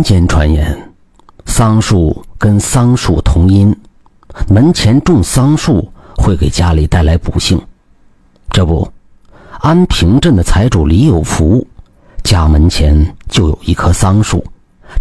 [0.00, 0.94] 民间传言，
[1.44, 3.76] 桑树跟桑树同音，
[4.48, 7.60] 门前种桑树会给家里带来不幸。
[8.48, 8.90] 这不，
[9.58, 11.66] 安平镇的财主李有福
[12.24, 14.42] 家门前就有一棵桑树，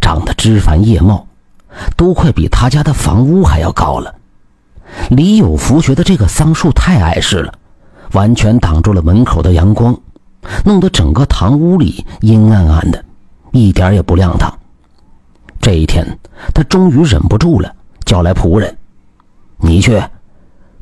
[0.02, 1.26] 长得枝繁叶茂，
[1.96, 4.14] 都快比他家的房屋还要高了。
[5.12, 7.54] 李有福觉得这个桑树太碍事了，
[8.12, 9.98] 完全挡住了门口的阳光，
[10.66, 13.02] 弄得整个堂屋里阴暗暗的，
[13.54, 14.54] 一点也不亮堂。
[15.62, 16.18] 这一天，
[16.54, 17.74] 他终于忍不住了，
[18.06, 18.78] 叫来仆人
[19.60, 20.02] ：“你去，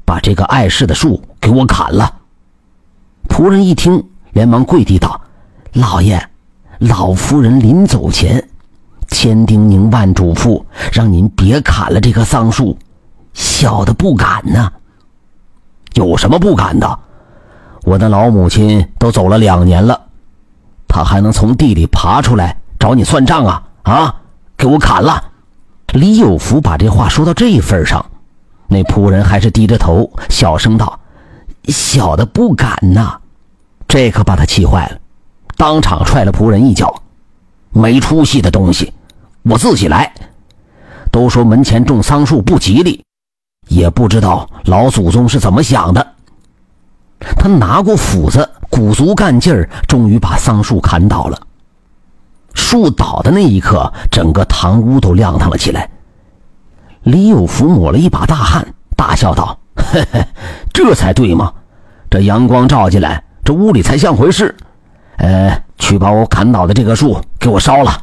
[0.05, 2.13] 把这个碍事的树给我砍了。”
[3.27, 5.19] 仆人一听，连忙跪地道
[5.73, 6.23] ：“老爷，
[6.79, 8.47] 老夫人临走前，
[9.07, 10.63] 千叮咛万嘱咐，
[10.93, 12.77] 让您别砍了这棵桑树。”
[13.33, 14.71] 小的不敢呢。
[15.93, 16.99] 有什么不敢的？
[17.83, 19.99] 我的老母亲都走了两年了，
[20.87, 23.63] 她还能从地里爬出来找你算账啊？
[23.83, 24.21] 啊！
[24.57, 25.23] 给我砍了！
[25.93, 28.03] 李有福把这话说到这份上，
[28.67, 30.99] 那仆人还是低着头，小声道
[31.69, 33.19] ：“小的不敢呐。”
[33.87, 34.97] 这可把他气坏了，
[35.55, 37.01] 当场踹了仆人一脚
[37.71, 38.91] ：“没出息的东西，
[39.43, 40.11] 我自己来。”
[41.09, 43.01] 都说门前种桑树不吉利。
[43.69, 46.15] 也不知道老祖宗是怎么想的。
[47.37, 51.46] 他拿过斧子，鼓足干劲儿，终于把桑树砍倒了。
[52.67, 55.89] 树倒的那一刻，整个堂屋都亮堂了起来。
[57.03, 60.21] 李有福抹了一把大汗，大笑道：“嘿嘿，
[60.73, 61.53] 这才对嘛！
[62.09, 64.53] 这阳光照进来，这屋里才像回事。
[65.15, 68.01] 呃，去把我砍倒的这棵树给我烧了。”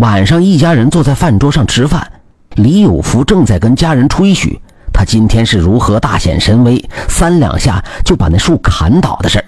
[0.00, 2.12] 晚上，一家人坐在饭桌上吃饭，
[2.54, 4.58] 李有福正在跟家人吹嘘。
[4.90, 9.44] 他今天是如何大显神威，三两下就把那树砍倒的事，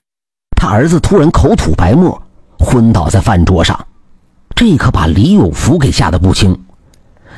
[0.55, 2.21] 他儿子突然口吐白沫，
[2.59, 3.87] 昏倒在饭桌上，
[4.55, 6.59] 这可把李有福给吓得不轻。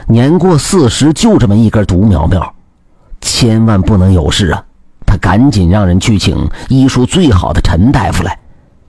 [0.09, 2.55] 年过四十就这么一根独苗苗，
[3.21, 4.65] 千万不能有事啊！
[5.07, 8.39] 他赶紧让人去请医术最好的陈大夫来，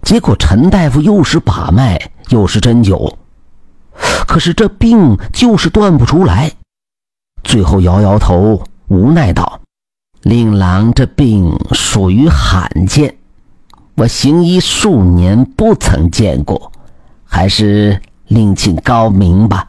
[0.01, 3.16] 结果陈大夫又是把脉又是针灸，
[4.27, 6.51] 可是这病就是断不出来，
[7.43, 8.63] 最后摇摇头。
[8.89, 9.59] 无奈道
[10.23, 13.17] ：“令郎这病属于罕见，
[13.95, 16.71] 我行医数年不曾见过，
[17.25, 19.67] 还是另请高明吧。”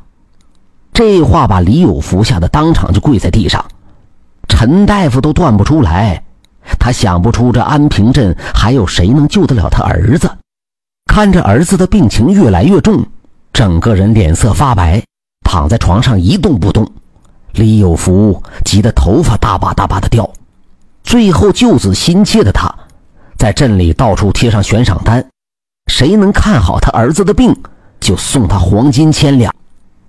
[0.93, 3.65] 这话把李有福吓得当场就跪在地上。
[4.49, 6.23] 陈大夫都断不出来，
[6.79, 10.31] 他想不出这安平镇还有谁能救得了他儿子。
[11.07, 13.07] 看着儿子的病情越来越重，
[13.53, 15.03] 整个人脸色发白，
[15.45, 16.91] 躺在床上一动不动。
[17.53, 20.29] 李有福急得头发大把大把的掉，
[21.03, 22.73] 最后救子心切的他，
[23.37, 25.25] 在镇里到处贴上悬赏单，
[25.87, 27.57] 谁能看好他儿子的病，
[28.09, 29.55] 就送他黄金千两。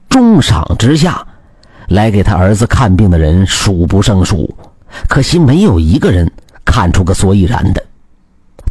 [0.08, 1.22] 重赏之下，
[1.90, 4.56] 来给他儿子看病的人数不胜数，
[5.10, 6.32] 可惜没有一个人
[6.64, 7.86] 看出个所以然的。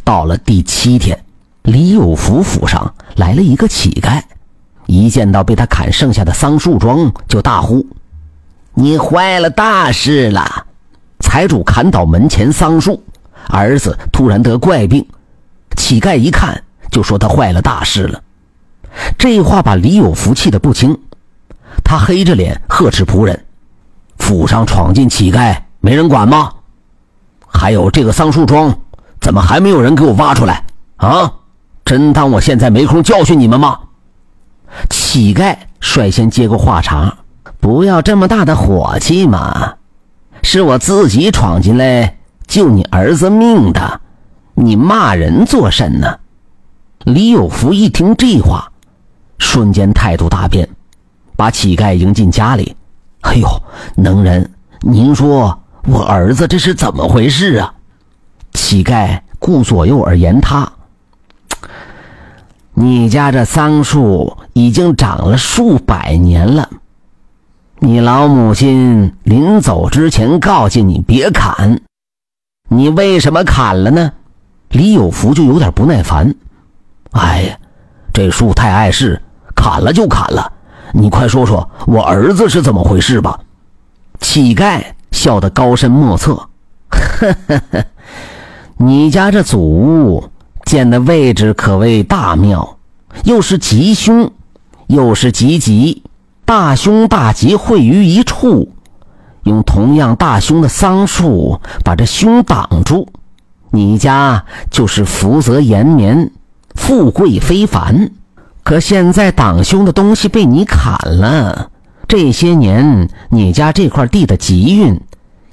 [0.03, 1.23] 到了第七天，
[1.61, 4.19] 李有福府上来了一个乞丐，
[4.87, 7.85] 一见到被他砍剩下的桑树桩，就大呼。
[8.73, 10.65] 你坏了大事了！
[11.19, 13.03] 财主砍倒门前桑树，
[13.49, 15.05] 儿子突然得怪病，
[15.77, 18.19] 乞丐一看就说他坏了大事了。
[19.17, 20.97] 这话把李有福气得不轻，
[21.83, 23.45] 他黑着脸呵斥仆人
[24.19, 26.51] ：“府上闯进乞丐，没人管吗？
[27.47, 28.79] 还有这个桑树桩，
[29.19, 30.63] 怎么还没有人给我挖出来？
[30.97, 31.33] 啊！
[31.85, 33.79] 真当我现在没空教训你们吗？”
[34.89, 37.15] 乞丐率先接过话茬。
[37.59, 39.73] 不要这么大的火气嘛！
[40.43, 42.17] 是我自己闯进来
[42.47, 43.99] 救你儿子命的，
[44.53, 46.19] 你骂人作甚呢？
[46.99, 48.71] 李有福一听这话，
[49.39, 50.69] 瞬间态度大变，
[51.35, 52.75] 把乞丐迎进家里。
[53.21, 53.47] 哎呦，
[53.95, 54.49] 能人，
[54.81, 57.73] 您说我儿子这是怎么回事啊？
[58.53, 60.71] 乞丐顾左右而言他：
[62.73, 66.69] 你家这桑树已经长了数百年了。
[67.79, 71.81] 你老母亲临走之前告诫你别砍，
[72.67, 74.11] 你为什么砍了呢？
[74.69, 76.35] 李有福就有点不耐烦。
[77.11, 77.57] 哎呀，
[78.13, 79.21] 这树太碍事，
[79.59, 80.53] 砍了就砍了。
[80.93, 83.37] 你快说说我儿子是怎么回事吧。
[84.21, 86.33] 乞丐笑得高深莫测。
[86.89, 87.85] 呵呵呵，
[88.77, 90.23] 你家这祖屋
[90.63, 92.77] 建的位置可谓大妙，
[93.25, 94.31] 又是吉凶，
[94.87, 96.03] 又是吉吉。
[96.45, 98.71] 大凶大吉汇于一处，
[99.43, 103.07] 用同样大凶的桑树把这凶挡住，
[103.69, 106.31] 你家就是福泽延绵，
[106.73, 108.09] 富贵非凡。
[108.69, 111.71] 可现在党兄的东西被你砍了，
[112.07, 115.01] 这些年你家这块地的吉运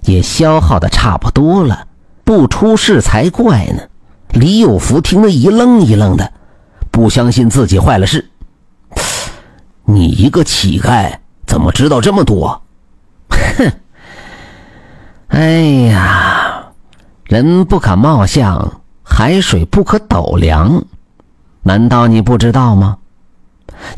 [0.03, 1.87] 也消耗的差不多了，
[2.25, 3.81] 不出事才怪呢。
[4.33, 6.31] 李有福听得一愣一愣的，
[6.91, 8.29] 不相信自己坏了事。
[9.87, 11.11] 你一个乞丐，
[11.47, 12.61] 怎么知道这么多？
[13.31, 13.73] 哼！
[15.29, 16.67] 哎呀，
[17.25, 20.85] 人不可貌相，海水不可斗量，
[21.63, 22.99] 难道你不知道吗？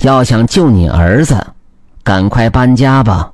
[0.01, 1.47] 要想救你儿子，
[2.03, 3.33] 赶快搬家吧，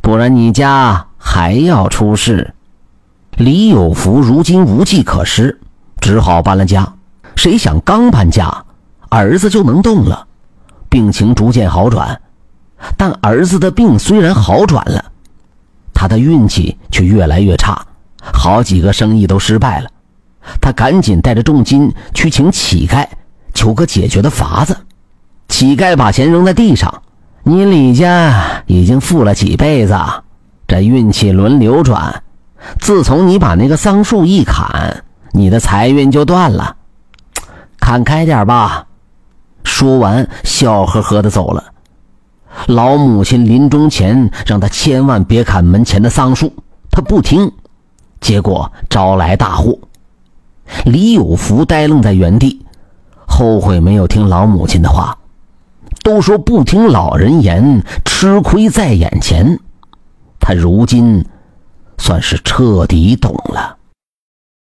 [0.00, 2.54] 不然你家还要出事。
[3.36, 5.60] 李有福如今无计可施，
[6.00, 6.92] 只好搬了家。
[7.36, 8.64] 谁想刚搬家，
[9.10, 10.26] 儿子就能动了，
[10.88, 12.20] 病情逐渐好转。
[12.96, 15.04] 但儿子的病虽然好转了，
[15.94, 17.80] 他的运气却越来越差，
[18.20, 19.90] 好几个生意都失败了。
[20.60, 23.06] 他赶紧带着重金去请乞丐，
[23.54, 24.76] 求个解决的法子。
[25.48, 27.02] 乞丐把钱扔在地上
[27.42, 29.98] ：“你李家已经富了几辈子，
[30.68, 32.22] 这运气轮流转。
[32.78, 35.02] 自从你把那个桑树一砍，
[35.32, 36.76] 你的财运就断了。
[37.80, 38.86] 看开点吧。”
[39.64, 41.64] 说完，笑呵呵的走了。
[42.66, 46.52] 老母亲临终前让他千万别砍门前的桑树，
[46.90, 47.52] 他不听，
[48.20, 49.76] 结果招来大祸。
[50.84, 52.64] 李有福呆愣在原地，
[53.26, 55.17] 后悔没有听老母亲的话。
[56.08, 59.58] 都说不听老人言，吃亏在眼前。
[60.40, 61.22] 他如今
[61.98, 63.76] 算是彻底懂了。